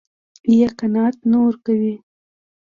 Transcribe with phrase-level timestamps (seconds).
[0.59, 1.95] يا قناعت نه ورکوي.